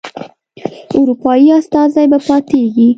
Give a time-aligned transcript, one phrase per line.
[0.99, 2.87] اروپایي استازی به پاتیږي.